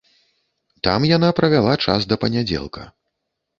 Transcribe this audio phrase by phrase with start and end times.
[0.87, 2.91] Там яна правяла час да панядзелка.